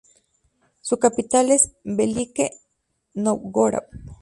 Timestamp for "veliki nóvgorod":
1.83-3.83